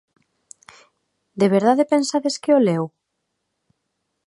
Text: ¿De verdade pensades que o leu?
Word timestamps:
¿De 1.39 1.47
verdade 1.55 1.89
pensades 1.93 2.35
que 2.41 2.51
o 2.57 2.63
leu? 2.67 2.83